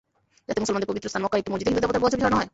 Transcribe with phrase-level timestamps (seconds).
[0.47, 2.49] যাতে মুসলমানদের পবিত্রস্থান মক্কার একটি মসজিদে হিন্দু দেবতার ভুয়া ছবি ছড়ানো হয়।